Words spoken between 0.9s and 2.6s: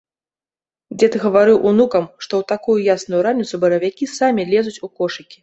Дзед гаварыў унукам, што ў